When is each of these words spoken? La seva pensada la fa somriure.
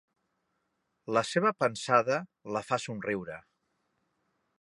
La 1.17 1.21
seva 1.31 1.51
pensada 1.63 2.17
la 2.57 2.63
fa 2.71 2.79
somriure. 2.87 3.37